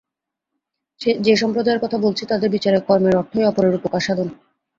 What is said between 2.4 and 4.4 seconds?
বিচারে কর্মের অর্থই অপরের উপকার-সাধন।